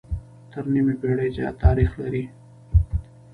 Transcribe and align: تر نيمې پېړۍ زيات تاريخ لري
تر 0.51 0.63
نيمې 0.73 0.95
پېړۍ 1.01 1.29
زيات 1.37 1.55
تاريخ 1.65 1.89
لري 2.01 2.23